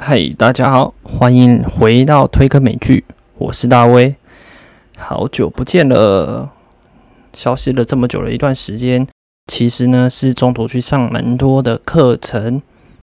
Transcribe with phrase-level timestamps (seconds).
[0.00, 3.04] 嗨，大家好，欢迎回到推科美剧，
[3.36, 4.14] 我是大威，
[4.96, 6.50] 好久不见了，
[7.34, 9.08] 消失了这么久的一段时间，
[9.48, 12.62] 其实呢是中途去上蛮多的课程，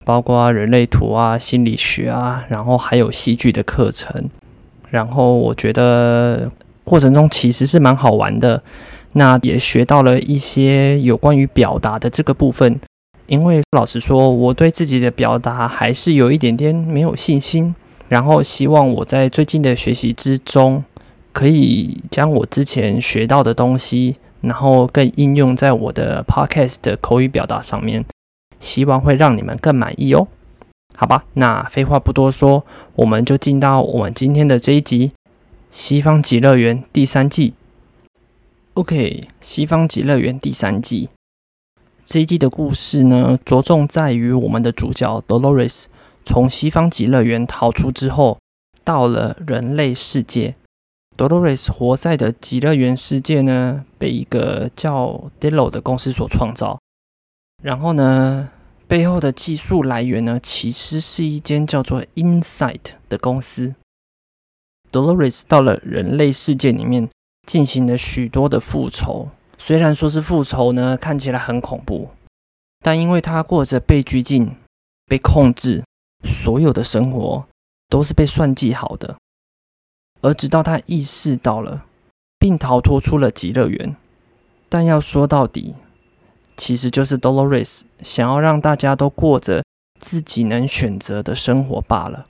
[0.04, 4.30] 包括人类图啊、心理学啊，然后还有戏剧的课程，
[4.90, 6.52] 然后我觉得
[6.84, 8.64] 过程中其实是蛮好玩的，
[9.14, 12.82] 那也学到了一些有关于表达的这个部分。
[13.32, 17.74] 因为老实说，我对自己的表达还是有一点点没有信心。
[18.10, 20.84] 然后希望我在最近的学习之中，
[21.32, 28.04] 可以将我之前学到的东西，然后更应用在我的 podcast 的口语表达上面，
[28.60, 30.28] 希望会让你们更满意哦。
[30.94, 35.08] 好吧，那废话不多说，我们就进到我们今天的这一集
[35.72, 37.54] 《西方极乐园》第三季。
[38.74, 41.08] OK，《西方极乐园》第三季。
[42.04, 45.86] 这一季的故事呢，着重在于我们的主角 Dolores
[46.26, 48.40] 从西方极乐园逃出之后，
[48.84, 50.56] 到了人类世界。
[51.18, 56.80] Dolores 活在的极乐园世界呢，被一个叫 Dillo 的公司所创造。
[57.62, 58.50] 然后呢，
[58.88, 63.76] 背后的技术来源呢，其实是一间叫做 Insight 的公司。
[64.92, 67.08] Dolores 到了人类世界里面，
[67.46, 69.30] 进行了许多的复仇。
[69.64, 72.10] 虽然说是复仇呢，看起来很恐怖，
[72.80, 74.56] 但因为他过着被拘禁、
[75.06, 75.84] 被控制，
[76.24, 77.46] 所有的生活
[77.88, 79.16] 都是被算计好的。
[80.22, 81.86] 而直到他意识到了，
[82.40, 83.96] 并逃脱出了极乐园，
[84.68, 85.76] 但要说到底，
[86.58, 89.64] 其实就是 Dolores 想要让大家都过着
[90.00, 92.26] 自己能选择的生活罢了。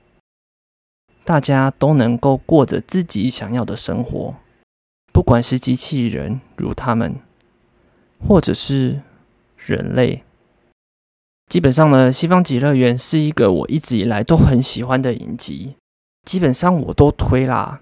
[1.24, 4.36] 大家都能够过着自己想要的生活。
[5.12, 7.16] 不管是机器人如他们，
[8.28, 9.02] 或者是
[9.58, 10.24] 人类，
[11.48, 15.76] 基本上呢，《西方极乐园》是一个我一直以来都很喜欢的影集，
[16.24, 17.82] 基本上我都推啦。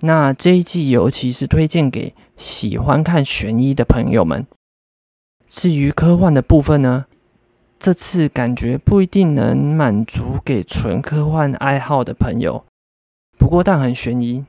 [0.00, 4.46] 那这一季尤其是推荐给喜欢看悬疑的朋友们。
[5.46, 7.06] 至于科幻的部分呢，
[7.78, 12.64] 这次感觉不一定能满足给纯科幻爱好的朋友，
[13.38, 14.44] 不过但很悬疑。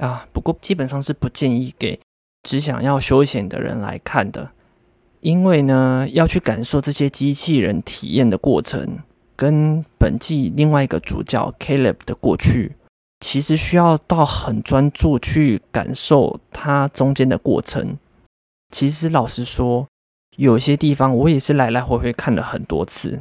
[0.00, 2.00] 啊，不过基本上是不建议给
[2.42, 4.50] 只想要休闲的人来看的，
[5.20, 9.00] 因为呢，要去感受这些机器人体验的过程，
[9.36, 12.76] 跟本季另外一个主角 Caleb 的过去，
[13.20, 17.98] 其实需要到很专注去感受它中间的过程。
[18.70, 19.86] 其实老实说，
[20.36, 23.20] 有些地方我也是来来回回看了很多次。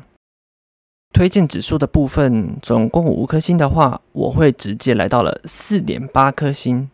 [1.11, 6.89] 推荐指数的部分，总共五颗星的话，我会直接来到了四点八颗星。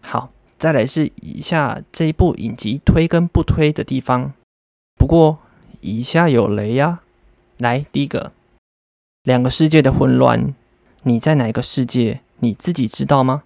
[0.00, 4.32] 好，再来是以下这一部影集推跟不推的地方。
[4.96, 5.38] 不过
[5.80, 7.00] 以下有雷呀。
[7.58, 8.32] 来，第一个，
[9.24, 10.54] 两个世界的混乱，
[11.02, 12.20] 你在哪个世界？
[12.40, 13.42] 你自己知道吗？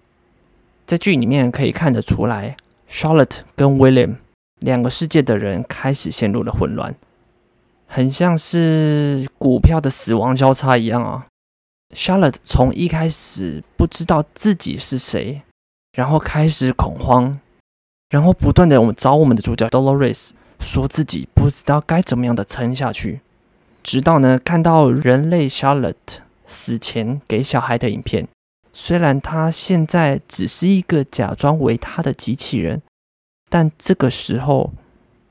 [0.85, 2.57] 在剧里面可以看得出来
[2.89, 4.17] ，Charlotte 跟 William
[4.59, 6.93] 两个世界的人开始陷入了混乱。
[7.93, 11.27] 很像是股票的死亡交叉一样啊
[11.95, 15.43] ！Charlotte 从一开始不知道自己是谁，
[15.91, 17.39] 然后开始恐慌，
[18.09, 23.21] 然后不断的我们找我们的主角 Dolores 说自己不知道该怎么样的撑下去，
[23.83, 26.17] 直到呢看到人类 Charlotte
[26.47, 28.27] 死前给小孩的影片，
[28.73, 32.81] 虽然他现在只是一个假装为他的机器人，
[33.51, 34.73] 但这个时候。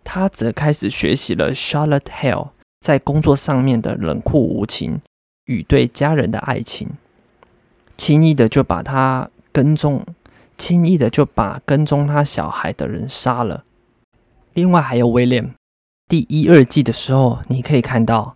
[0.04, 5.00] 他则开始学习了 Charlotte Hale 在工作上面的冷酷无情
[5.44, 6.88] 与对家人的爱情，
[7.96, 10.04] 轻易的就把他跟踪，
[10.58, 13.64] 轻易的就把跟踪他小孩的人杀了。
[14.54, 15.54] 另外还有威廉，
[16.08, 18.34] 第一二季的时候，你可以看到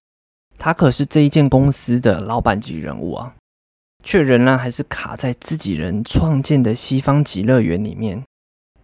[0.59, 3.35] 他可是这一间公司的老板级人物啊，
[4.03, 8.23] 却仍然还是卡在自己人创建的西方极乐园里面，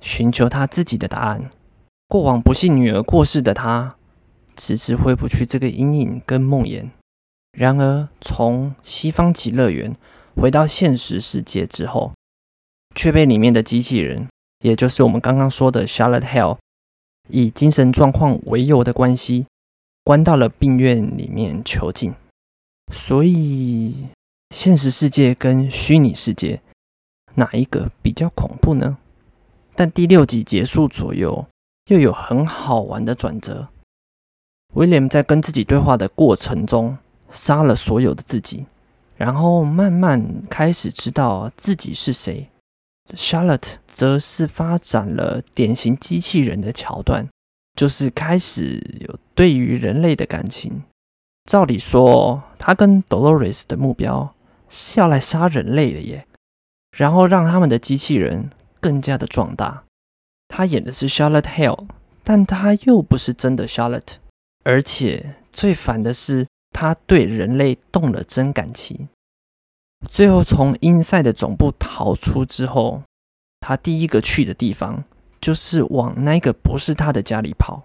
[0.00, 1.50] 寻求他自己的答案。
[2.12, 3.96] 过往不幸女儿过世的他，
[4.54, 6.90] 迟迟挥不去这个阴影跟梦魇。
[7.52, 9.97] 然而，从西方极乐园
[10.36, 12.12] 回到现实世界之后，
[12.94, 14.28] 却被里面的机器人，
[14.62, 16.59] 也就是我们刚刚说的 Charlotte Hell，
[17.30, 19.47] 以精神状况为由的关系，
[20.04, 22.12] 关到了病院里面囚禁。
[22.92, 24.08] 所以，
[24.50, 26.60] 现实世界跟虚拟世界，
[27.36, 28.98] 哪一个比较恐怖呢？
[29.74, 31.47] 但第六集结束左右。
[31.92, 33.68] 又有很好玩的转折。
[34.72, 36.97] 威廉在跟自己对话的过程中，
[37.30, 38.65] 杀了所有的自己，
[39.15, 42.48] 然后慢慢开始知道自己是谁。
[43.15, 47.28] Charlotte 则是发展了典型机器人的桥段，
[47.74, 50.83] 就是开始有对于人类的感情，
[51.44, 54.34] 照理说，他跟 Dolores 的目标
[54.71, 56.27] 是要来杀人类的耶，
[56.97, 58.48] 然后让他们的机器人
[58.80, 59.84] 更加的壮大。
[60.54, 61.87] 他演的是 Charlotte Hale，
[62.22, 64.16] 但他又不是真的 Charlotte，
[64.65, 69.09] 而且最烦的是，他对人类动了真感情。
[70.10, 73.03] 最后从英赛的总部逃出之后，
[73.60, 75.03] 他第一个去的地方
[75.41, 77.84] 就是往那个不是他的家里跑。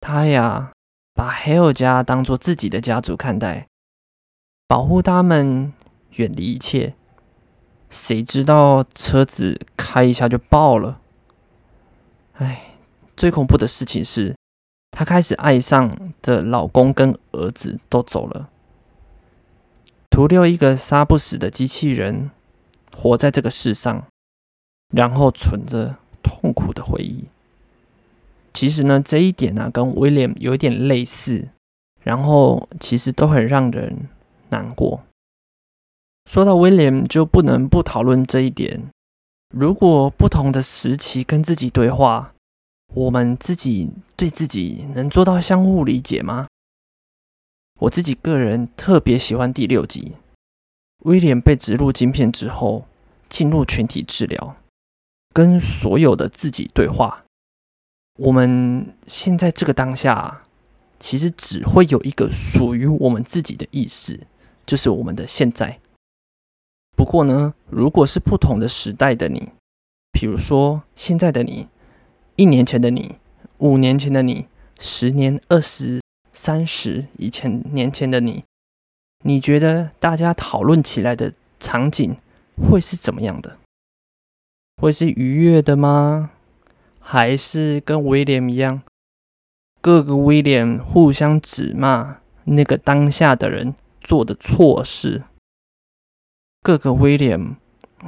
[0.00, 0.70] 他呀。
[1.16, 3.68] 把 Hale 家当做自己的家族看待，
[4.68, 5.72] 保护他们，
[6.10, 6.92] 远离一切。
[7.88, 11.00] 谁知道车子开一下就爆了？
[12.38, 12.74] 哎，
[13.16, 14.36] 最恐怖的事情是，
[14.90, 18.50] 她开始爱上的老公跟儿子都走了，
[20.10, 22.30] 徒留一个杀不死的机器人
[22.94, 24.06] 活在这个世上，
[24.94, 27.24] 然后存着痛苦的回忆。
[28.52, 31.48] 其实呢，这一点呢，跟 William 有一点类似，
[32.02, 34.08] 然后其实都很让人
[34.50, 35.02] 难过。
[36.30, 38.90] 说到 William，就不能不讨论这一点。
[39.58, 42.34] 如果不同的时期跟自己对话，
[42.92, 46.46] 我们自己对自己能做到相互理解吗？
[47.80, 50.12] 我自己个人特别喜欢第六集，
[51.04, 52.84] 威廉被植入晶片之后，
[53.30, 54.56] 进入群体治疗，
[55.32, 57.24] 跟所有的自己对话。
[58.18, 60.42] 我们现在这个当下，
[61.00, 64.26] 其实只会有一个属于我们自己的意识，
[64.66, 65.80] 就是我们的现在。
[66.96, 69.50] 不过呢，如果是不同的时代的你，
[70.10, 71.68] 比如说现在的你、
[72.36, 73.16] 一年前的你、
[73.58, 74.46] 五年前的你、
[74.80, 76.00] 十年、二十、
[76.32, 78.44] 三十以前年前的你，
[79.24, 82.16] 你觉得大家讨论起来的场景
[82.56, 83.58] 会是怎么样的？
[84.80, 86.30] 会是愉悦的吗？
[86.98, 88.82] 还是跟威廉一样，
[89.82, 95.22] 各个威廉互相指骂那个当下的人做的错事，
[96.66, 97.54] 各个威廉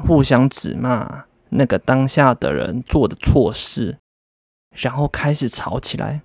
[0.05, 3.99] 互相指骂那个当下的人做的错事，
[4.73, 6.23] 然后开始吵起来，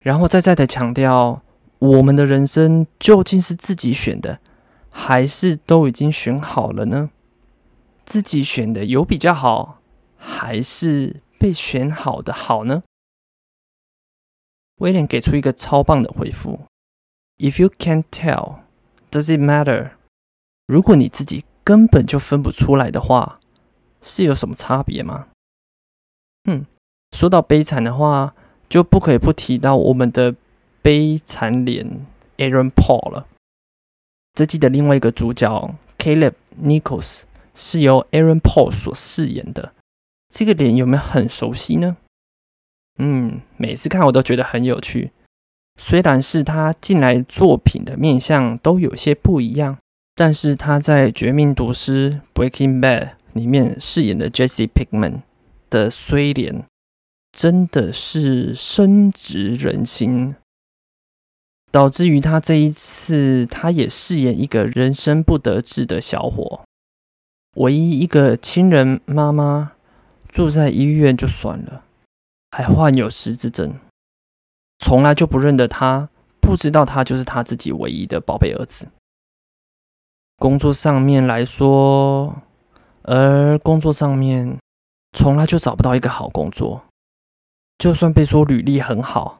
[0.00, 1.42] 然后再再的强调，
[1.78, 4.40] 我们的人生究竟是自己选的，
[4.90, 7.10] 还是都已经选好了呢？
[8.04, 9.78] 自己选的有比较好。
[10.16, 12.82] 还是被选好的好呢？
[14.78, 16.62] 威廉给出一个超棒的回复
[17.38, 18.62] ：If you can't tell,
[19.12, 19.92] does it matter？
[20.66, 23.40] 如果你自己根本就分不出来的话，
[24.00, 25.28] 是有什么差别吗？
[26.44, 26.66] 嗯，
[27.12, 28.34] 说到悲惨的话，
[28.68, 30.34] 就不可以不提到我们的
[30.80, 32.06] 悲惨脸
[32.38, 33.26] Aaron Paul 了。
[34.34, 37.22] 这季的另外一个主角 Caleb Nichols
[37.54, 39.72] 是由 Aaron Paul 所饰演的。
[40.28, 41.96] 这个脸有没有很熟悉呢？
[42.98, 45.12] 嗯，每次看我都觉得很有趣。
[45.78, 49.78] 虽然是他近来作品的面相都有些不一样，
[50.24, 55.22] 但是他在《绝命毒师》（Breaking Bad） 里面饰演的 Jesse Pinkman
[55.68, 56.64] 的衰脸，
[57.32, 60.36] 真的是深植人心，
[61.72, 66.62] 导致于他这一次，他也饰演一个人生不得志的小伙，
[67.56, 69.72] 唯一一个亲人妈妈。
[70.28, 71.82] 住在医院就算了，
[72.52, 73.74] 还患有失智症，
[74.78, 76.08] 从来就不认得他，
[76.40, 78.86] 不知道他就是他自己唯一的宝贝儿子。
[80.42, 82.34] 工作上面来说，
[83.02, 84.58] 而工作上面
[85.16, 86.82] 从来就找不到一个好工作，
[87.78, 89.38] 就算被说履历很好，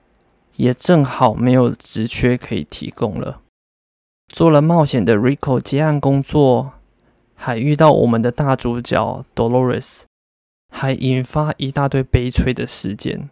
[0.54, 3.40] 也正好没有职缺可以提供了。
[4.28, 6.74] 做了冒险的 Rico 接案工作，
[7.34, 10.02] 还遇到我们的大主角 Dolores。
[10.70, 13.28] 还引发一大堆悲催的事件。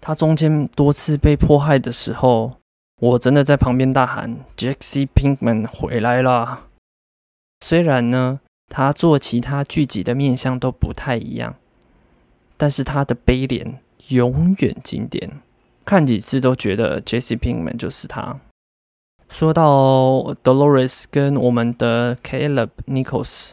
[0.00, 2.52] 他中间多次被迫害的时候，
[3.00, 6.65] 我真的在旁边大喊：“Jesse Pinkman 回来了！”
[7.60, 11.56] 虽然呢，他做其他剧集的面相都不太一样，
[12.56, 15.40] 但是他的悲脸永远经典，
[15.84, 18.38] 看几次都觉得 Jesse Pinkman 就是他。
[19.28, 23.50] 说到 Dolores 跟我们的 Caleb Nichols。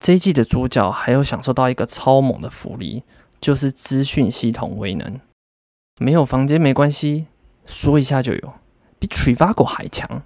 [0.00, 3.02] 这一季的主角还有享受到一个超猛的福利，
[3.40, 5.20] 就是资讯系统威能。
[6.00, 7.26] 没有房间没关系，
[7.66, 8.52] 说一下就有，
[8.98, 10.22] 比 Trivago 还强。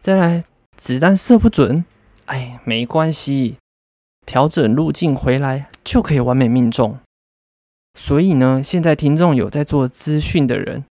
[0.00, 0.44] 再来，
[0.76, 1.84] 子弹射不准，
[2.30, 3.56] 哎，没关系，
[4.24, 6.98] 调整路径回来就可以完美命中。
[7.98, 10.84] 所以呢，现在听众有在做资讯的人，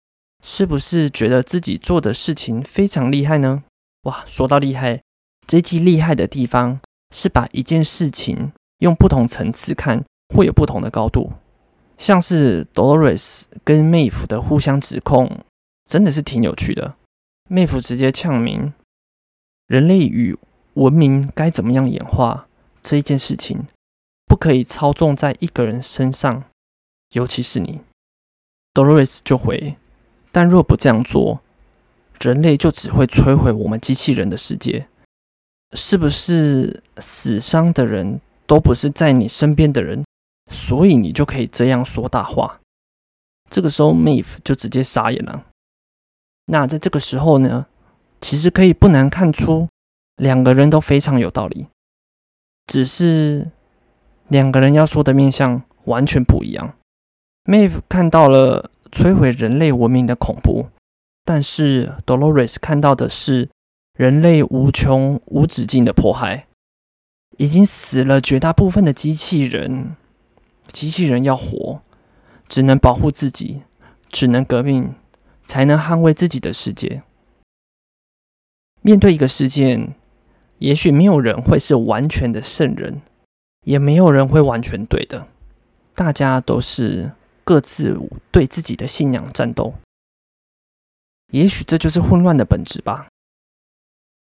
[0.44, 3.64] 是不是觉得自己做的事情非常厉害呢？
[4.04, 5.02] 哇，说到厉害，
[5.48, 6.80] 这一季厉害的地方。
[7.12, 10.06] 是把一件事情用不同层次看，
[10.36, 11.34] 会有不同的高度。
[11.98, 15.40] 像是 Dolores 跟 Maeve 的互相指控，
[15.90, 16.94] 真的是挺有趣的。
[17.50, 18.72] 妹夫直接呛明，
[19.66, 20.38] 人类与
[20.80, 22.48] 文明该怎么样演化
[22.82, 23.68] 这一件事情，
[24.26, 26.46] 不可以操纵在一个人身上，
[27.12, 27.82] 尤其是你。
[28.74, 29.76] Dolores 就回，
[30.32, 31.42] 但若不这样做，
[32.22, 34.88] 人类就只会摧毁我们机器人的世界。
[35.74, 40.06] 是不是死伤的人都不是在你身边的人，
[40.50, 42.62] 所以你就可以这样说大话？
[43.50, 45.46] 这个时候 m a v e 就直接傻眼了。
[46.46, 47.68] 那在这个时候呢，
[48.22, 49.68] 其实可以不难看出，
[50.20, 51.66] 两个人都非常有道理，
[52.68, 53.50] 只是
[54.28, 56.76] 两个人要说的面相完全不一样。
[57.46, 60.68] m a v e 看到了摧毁人类文明的恐怖，
[61.26, 63.50] 但是 Dolores 看到的是。
[64.00, 66.48] 人类无穷无止境的迫害，
[67.36, 69.98] 已经死了绝大部分的机器人。
[70.70, 71.82] 机器人要活，
[72.48, 73.64] 只能保护自己，
[74.08, 74.96] 只能革命，
[75.46, 77.04] 才能捍卫自己的世界。
[78.82, 79.94] 面对一个事件，
[80.60, 83.02] 也许没有人会是完全的圣人，
[83.66, 85.28] 也没有人会完全对的。
[85.96, 87.12] 大家都是
[87.44, 88.00] 各自
[88.32, 89.74] 对自己的信仰战斗。
[91.32, 93.08] 也许这就是混乱的本质吧。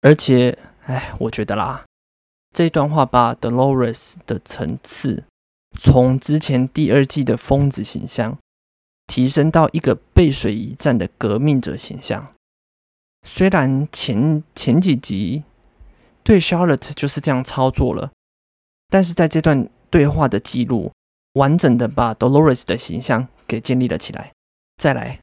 [0.02, 1.84] 而且，哎，我觉得啦，
[2.54, 5.24] 这段话把 Dolores 的层次
[5.78, 8.38] 从之前第二季的疯子形象
[9.06, 12.34] 提升到一个背水一战的革命者形象。
[13.22, 15.44] 虽然前前几集
[16.26, 18.10] 对 Charlotte 就是这样操作了，
[18.88, 20.90] 但是在这段对话的记录，
[21.34, 24.32] 完整的把 Dolores 的形象给建立了起来。
[24.76, 25.20] 再来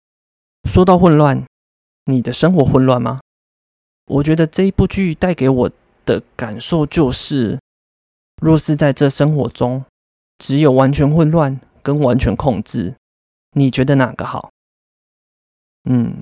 [0.63, 1.43] 说到混乱，
[2.05, 3.19] 你的生活混乱吗？
[4.05, 5.69] 我觉得这一部剧带给我
[6.05, 7.59] 的感受就是，
[8.41, 9.83] 若是在这生活中
[10.37, 12.95] 只有完全混乱跟完全控制，
[13.57, 14.49] 你觉得哪个好？
[15.89, 16.15] 嗯，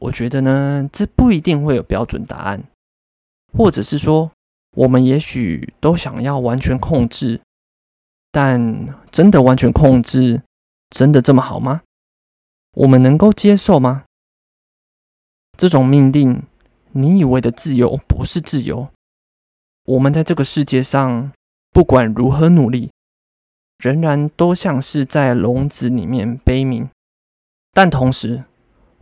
[0.00, 2.64] 我觉得呢，这不一定会有标准答案，
[3.56, 4.30] 或者是说，
[4.74, 7.40] 我们也许都想要完全控制，
[8.30, 10.42] 但真的完全控制，
[10.90, 11.82] 真的这么好吗？
[12.74, 14.04] 我们能够接受吗？
[15.56, 16.42] 这种命令。
[16.92, 18.88] 你以为的自由不是自由。
[19.84, 21.30] 我们在这个世界上，
[21.70, 22.90] 不管如何努力，
[23.76, 26.88] 仍然都像是在笼子里面悲鸣。
[27.74, 28.44] 但同时，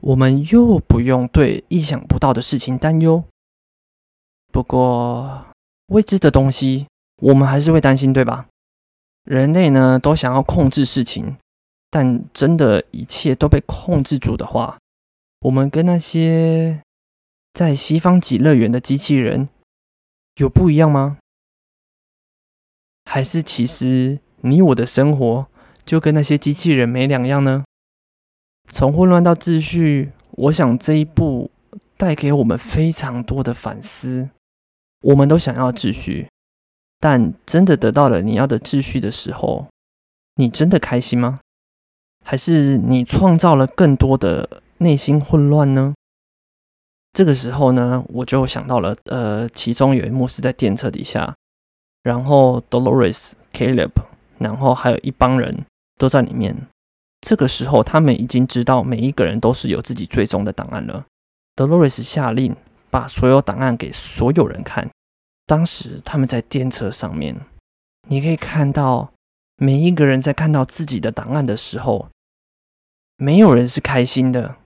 [0.01, 3.23] 我们又不用对意想不到的事情担忧。
[4.55, 5.47] 不过，
[5.87, 8.47] 未知的东西，我们还是会担心，对吧？
[9.25, 11.37] 人类呢，都想要控制事情，
[11.91, 14.79] 但真的一切都被控制住的话，
[15.41, 16.81] 我们跟那些……
[17.53, 19.49] 在西方极乐园的机器人
[20.37, 21.19] 有不一样吗？
[23.11, 25.49] 还是其实你我的生活
[25.85, 27.65] 就跟那些机器人没两样呢？
[28.71, 31.51] 从混乱到秩序，我想这一步
[31.97, 34.31] 带给我们非常多的反思。
[35.05, 36.29] 我们都想要秩序，
[36.99, 39.67] 但真的得到了你要的秩序的时候，
[40.37, 41.41] 你真的开心吗？
[42.25, 45.93] 还是你创造了更多的内心混乱呢？
[47.13, 51.35] 这个时候呢，我就想到了，呃，其中有一幕是在电车底下，
[52.03, 53.91] 然后 Dolores、Caleb，
[54.39, 55.67] 然后还有一帮人
[55.99, 56.57] 都在里面。
[57.21, 61.05] 这个时候，他们已经知道每一个人都是有自己最终的档案了。
[61.55, 62.57] Dolores 下令
[62.95, 64.89] 把所有档案给所有人看。
[65.47, 67.35] 当时他们在电车上面，
[68.09, 69.13] 你可以看到
[69.57, 72.09] 每一个人在看到自己的档案的时候，
[73.17, 74.59] 没有人是开心的。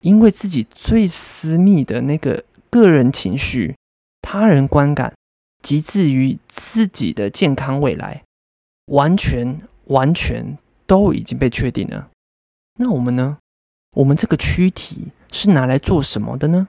[0.00, 3.74] 因为自己最私密的那个个人情绪、
[4.20, 5.14] 他人观感，
[5.62, 8.22] 及至于自己的健康未来，
[8.92, 12.10] 完全完全都已经被确定了。
[12.78, 13.38] 那我们呢？
[13.92, 16.68] 我们这个躯体是拿来做什么的呢？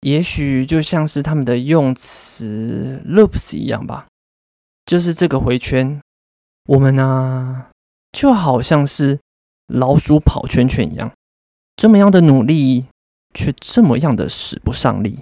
[0.00, 4.06] 也许就像是他们的用词 “loops” 一样吧，
[4.86, 6.00] 就是这个回圈。
[6.66, 7.66] 我们呢，
[8.12, 9.18] 就好像是
[9.66, 11.10] 老鼠跑圈圈一样。
[11.76, 12.86] 这么样的努力，
[13.34, 15.20] 却这么样的使不上力。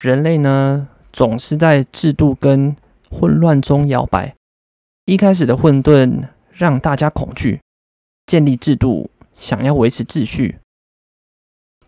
[0.00, 2.76] 人类呢，总是在制度跟
[3.10, 4.34] 混乱中摇摆。
[5.06, 7.60] 一开始的混沌让大家恐惧，
[8.26, 10.58] 建立制度，想要维持秩序。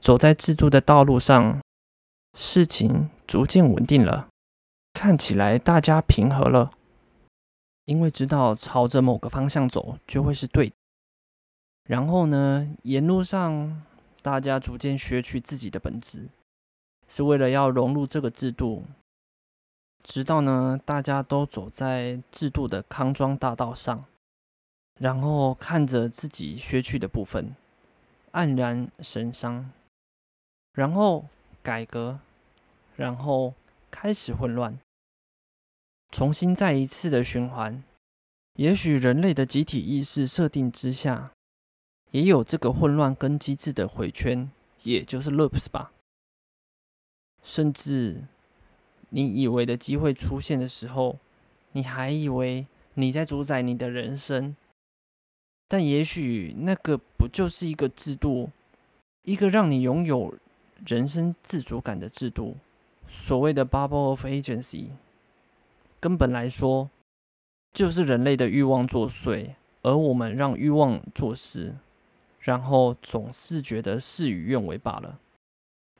[0.00, 1.60] 走在制度的道路上，
[2.38, 4.28] 事情逐渐稳定了，
[4.92, 6.70] 看起来大家平和了，
[7.86, 10.70] 因为知道朝着某个方向走就会是对。
[11.88, 13.82] 然后呢，沿路上
[14.20, 16.28] 大家逐渐学取自己的本质，
[17.08, 18.84] 是为了要融入这个制度。
[20.02, 24.04] 直到呢，大家都走在制度的康庄大道上，
[25.00, 27.56] 然后看着自己学去的部分，
[28.32, 29.70] 黯然神伤，
[30.74, 31.24] 然后
[31.62, 32.20] 改革，
[32.96, 33.54] 然后
[33.90, 34.78] 开始混乱，
[36.10, 37.82] 重新再一次的循环。
[38.54, 41.30] 也许人类的集体意识设定之下，
[42.10, 44.50] 也有这个混乱跟机制的回圈，
[44.82, 45.92] 也就是 loops 吧。
[47.42, 48.24] 甚至
[49.10, 51.18] 你以为的机会出现的时候，
[51.72, 54.56] 你还以为你在主宰你的人生，
[55.68, 58.50] 但也许那个不就是一个制度，
[59.22, 60.34] 一个让你拥有
[60.86, 62.56] 人生自主感的制度，
[63.08, 64.86] 所谓的 bubble of agency。
[66.00, 66.90] 根本来说。
[67.72, 69.50] 就是人类的欲望作祟，
[69.82, 71.74] 而我们让欲望做事，
[72.40, 75.18] 然后总是觉得事与愿违罢了。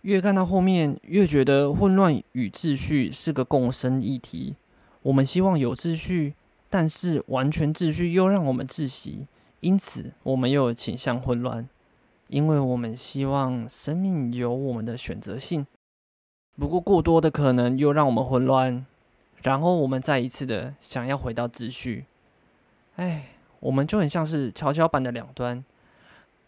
[0.01, 4.57] 越看到后面，越觉得混乱与秩序是个共生议题。
[5.03, 6.33] 我们希望有秩序，
[6.71, 9.27] 但是完全秩序又让我们窒息，
[9.61, 11.69] 因此我们又倾向混乱，
[12.29, 15.67] 因为我们希望生命有我们的选择性。
[16.59, 18.85] 不过过多的可能又让我们混乱。
[19.43, 22.07] 然后我们再一次的想要回到秩序，
[22.97, 23.27] 哎，
[23.61, 25.65] 我们就很像是跷跷板的两端，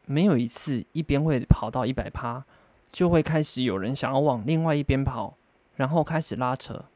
[0.05, 2.45] 没有一次一边会跑到一百趴，
[2.91, 5.35] 就会开始有人想要往另外一边跑，
[5.77, 6.87] 然后开始拉扯，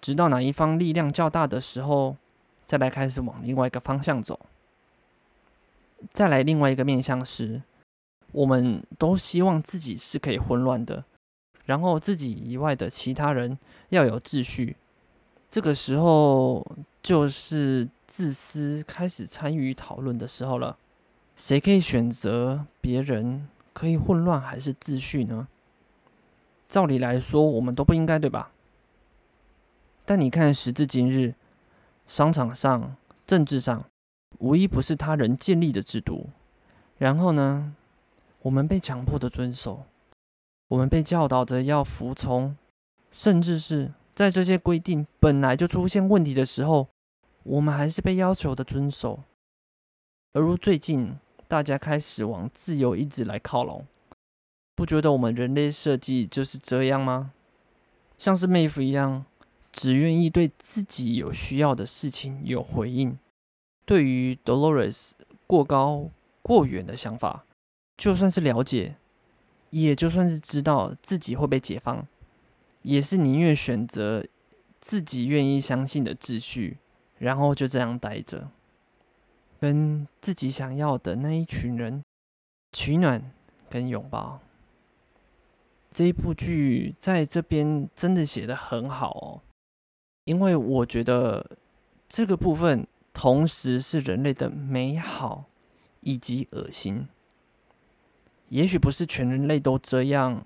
[0.00, 2.16] 直到哪一方力量较大的时候，
[2.64, 4.40] 再来开始往另外一个方向走。
[6.12, 7.62] 再来另外一个面向时，
[8.32, 11.04] 我们都希望自己是可以混乱的。
[11.64, 13.58] 然后自己以外的其他人
[13.90, 14.76] 要有秩序，
[15.48, 16.66] 这个时候
[17.02, 20.76] 就是自私开始参与讨论的时候了。
[21.36, 25.48] 谁可以选择别人可以混乱还是秩序呢？
[26.68, 28.50] 照理来说，我们都不应该，对吧？
[30.04, 31.34] 但你看，时至今日，
[32.06, 33.84] 商场上、政治上，
[34.38, 36.28] 无一不是他人建立的制度。
[36.98, 37.74] 然后呢，
[38.42, 39.84] 我们被强迫的遵守。
[40.70, 42.56] 我们被教导着要服从，
[43.10, 46.86] 甚至是在这些规定本来就出现问题的时候，
[47.42, 49.18] 我们还是被要求的遵守。
[50.32, 51.16] 而如最近
[51.48, 53.84] 大家开始往自由意志来靠拢，
[54.76, 57.32] 不觉得我们人类设计就是这样吗？
[58.16, 59.24] 像是妹夫一样，
[59.72, 63.18] 只愿意对自己有需要的事情有回应。
[63.84, 65.10] 对于 Dolores
[65.48, 66.10] 过高
[66.42, 67.44] 过远的想法，
[67.96, 68.94] 就算是了解。
[69.70, 72.06] 也就算是知道自己会被解放，
[72.82, 74.24] 也是宁愿选择
[74.80, 76.78] 自己愿意相信的秩序，
[77.18, 78.50] 然后就这样待着，
[79.60, 82.02] 跟自己想要的那一群人
[82.72, 83.30] 取暖
[83.68, 84.40] 跟拥抱。
[85.92, 89.42] 这一部剧在这边真的写的很好哦，
[90.24, 91.44] 因为我觉得
[92.08, 95.44] 这个部分同时是人类的美好
[96.00, 97.08] 以及恶心。
[98.50, 100.44] 也许不是全人类都这样，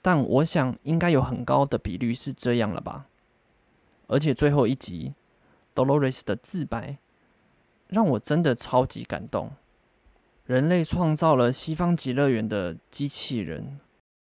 [0.00, 3.06] 但我想应该有很高的比率是这样了吧。
[4.08, 5.14] 而且最后一集
[5.74, 6.98] ，Dolores 的自白
[7.88, 9.52] 让我真的超级感动。
[10.44, 13.78] 人类创造了西方极乐园的机器人，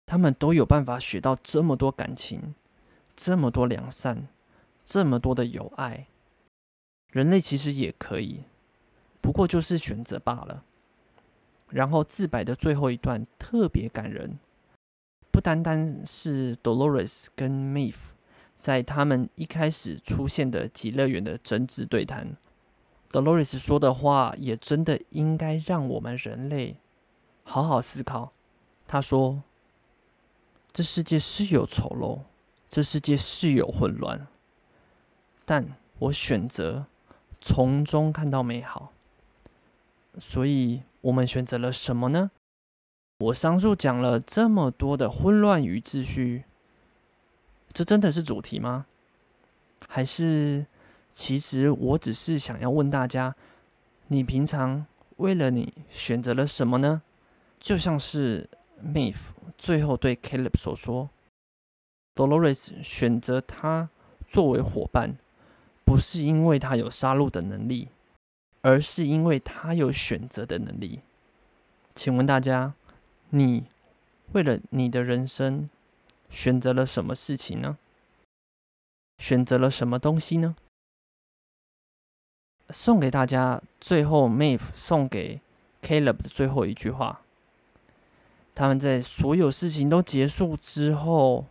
[0.06, 2.56] 他们都有办法学到这么多感情，
[3.16, 4.28] 这么多良善，
[4.86, 6.08] 这么多的友爱。
[7.12, 8.44] 人类其实也可以，
[9.22, 10.64] 不过就是选择罢了。
[11.70, 14.40] 然后自白的最后一段特别感人，
[15.32, 17.94] 不单单是 Dolores 跟 m a v e
[18.58, 22.38] 在他们一开始出现的极乐园的争执对谈
[23.12, 26.78] ，Dolores 说的话也真的应该让我们人类
[27.44, 28.32] 好好思考。
[28.88, 29.44] 他说
[30.72, 32.22] ：“这世界是有丑陋，
[32.70, 34.26] 这世界是有混乱，
[35.44, 36.86] 但我选择
[37.42, 38.94] 从中看到美好。”
[40.18, 40.82] 所以。
[41.08, 42.32] 我们选择了什么呢？
[43.20, 46.44] 我上述讲了这么多的混乱与秩序，
[47.72, 48.86] 这真的是主题吗？
[49.88, 50.66] 还是
[51.10, 53.34] 其实我只是想要问大家：
[54.08, 57.02] 你平常为了你选择了什么呢？
[57.58, 58.50] 就像是
[58.84, 59.16] Mif
[59.58, 61.10] 最后对 Caleb 所说
[62.16, 63.90] ：“Dolores 选择他
[64.28, 65.18] 作为伙伴，
[65.86, 67.88] 不是因为他有杀戮的能力。”
[68.68, 71.00] 而是因为他有选择的能力。
[71.96, 72.74] 请问大家，
[73.30, 73.64] 你
[74.34, 75.70] 为了你的人生
[76.30, 77.78] 选择了什么事情呢？
[79.20, 80.58] 选择了什么东西呢？
[82.72, 85.40] 送给大家最后 Maeve 送给
[85.82, 87.22] Caleb 的最后一句话。
[88.54, 91.46] 他们在所有事情都结束之后，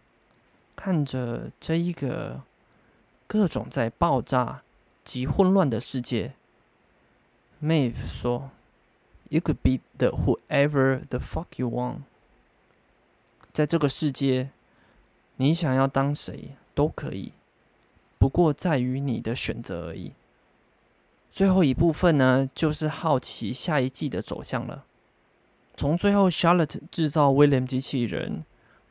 [0.76, 2.42] 看着这一个
[3.26, 4.60] 各种在爆炸
[5.02, 6.34] 及混乱的世界。
[7.62, 8.50] Maeve 说
[9.30, 12.00] ：“You could be the whoever the fuck you want。
[13.52, 14.50] 在这个世界，
[15.36, 17.32] 你想要当谁都可以，
[18.18, 20.12] 不过在于你的选择而已。
[21.32, 24.84] 最后一部分呢，就是好奇下一季的走向了。
[25.74, 28.44] 从最后 Charlotte 制造 William 机器人，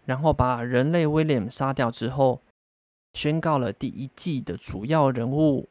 [0.05, 2.41] 然后把人类 William 杀掉之后，
[3.13, 5.67] 宣告了第一季的主要人物，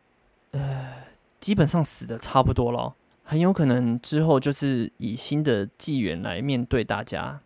[0.51, 1.05] 呃，
[1.45, 2.95] 基本上死的差不多了。
[3.23, 7.39] 很有可能之后就是以新的纪元来面对大家。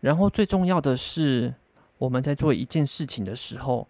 [0.00, 1.54] 然后最重要的是，
[1.96, 3.88] 我们在做一件事情的时候，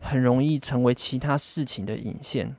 [0.00, 2.56] 很容易成为其他事情的引线。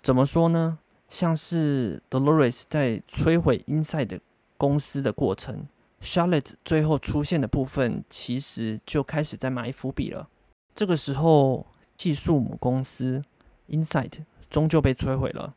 [0.00, 0.78] 怎么说呢？
[1.08, 4.20] 像是 Dolores 在摧毁 Inside
[4.56, 5.66] 公司的过程
[6.00, 10.28] ，Charlotte 最后出现的部分，其实就开始在埋伏笔了。
[10.72, 13.20] 这个时候，技术母公司
[13.68, 15.52] Inside 终究被摧毁了。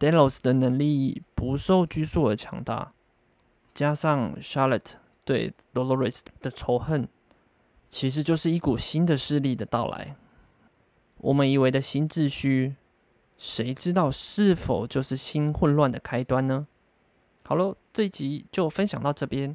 [0.00, 2.94] Delos 的能力不受拘束而强大，
[3.74, 4.94] 加上 Charlotte
[5.26, 7.06] 对 Dolores 的仇恨，
[7.90, 10.16] 其实就是一股新的势力的到来。
[11.18, 12.76] 我们以为的新秩序，
[13.36, 16.66] 谁知道是否就是新混乱的开端呢？
[17.42, 19.54] 好了，这一集就分享到这边，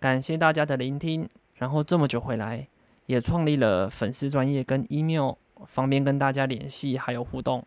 [0.00, 1.28] 感谢大家的聆听。
[1.54, 2.66] 然后这么久回来，
[3.06, 5.34] 也创立了粉丝专业跟 email，
[5.68, 7.64] 方便跟大家联系还有互动。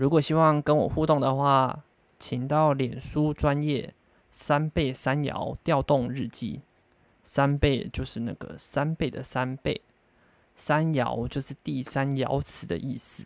[0.00, 1.78] 如果希望跟我互动的话，
[2.18, 3.92] 请到脸书专业
[4.32, 6.62] 三倍三爻调动日记。
[7.22, 9.78] 三倍就是那个三倍的三倍，
[10.56, 13.24] 三爻就是第三爻辞的意思。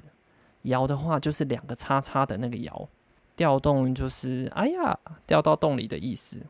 [0.65, 2.89] 爻的话就是两个叉叉的那个爻，
[3.37, 6.45] 调动就是哎呀掉到洞里的意思。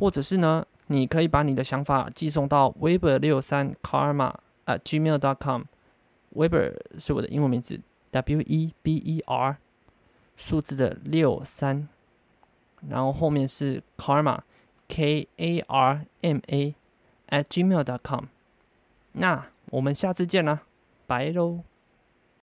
[0.00, 4.34] 或者是呢，你可以把你的想法寄送到 Weber 六三 Karma
[4.66, 5.62] at gmail.com。
[6.34, 7.80] Weber 是我的英文名字。
[8.10, 9.56] W E B E R，
[10.36, 11.88] 数字的六三，
[12.88, 18.24] 然后后面是 Karma，K A R M A，at gmail.com。
[19.12, 20.62] 那我们下次见啦，
[21.06, 21.60] 拜喽。